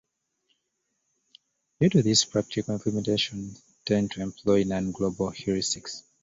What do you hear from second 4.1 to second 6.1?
employ non-global heuristics.